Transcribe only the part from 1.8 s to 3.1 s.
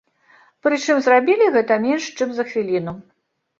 менш чым за хвіліну.